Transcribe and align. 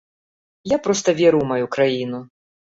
Я 0.71 0.77
проста 0.87 1.09
веру 1.19 1.37
ў 1.45 1.51
маю 1.53 1.67
краіну. 1.77 2.23